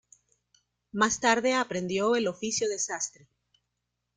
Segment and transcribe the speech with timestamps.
[0.91, 3.27] Más tarde aprendió el oficio de sastre.